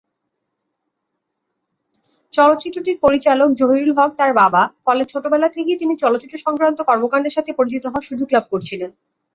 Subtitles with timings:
[2.33, 7.83] চলচ্চিত্রটির পরিচালক জহিরুল হক তারা বাবা, ফলে ছোটবেলা থেকেই তিনি চলচ্চিত্র সংক্রান্ত কর্মকান্ডের সাথে পরিচিত
[7.85, 8.91] হওয়ার সুযোগ লাভ করেছিলেন।